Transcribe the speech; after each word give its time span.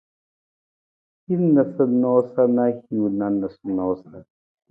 Hin 1.27 1.43
noosanoosa 1.57 2.41
na 2.55 2.63
hiwung 2.77 3.17
na 3.19 3.27
noosanoosa. 3.37 4.17